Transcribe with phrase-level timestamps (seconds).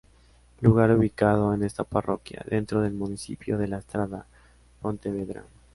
[0.61, 4.25] Lugar ubicado en esta parroquia, dentro del municipio de La Estrada,
[4.81, 5.43] Pontevedra.